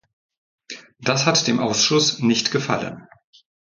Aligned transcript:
Das 0.97 1.27
hat 1.27 1.45
dem 1.45 1.59
Ausschuss 1.59 2.17
nicht 2.23 2.49
gefallen. 2.49 3.07